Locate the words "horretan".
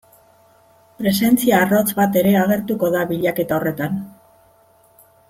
3.59-4.01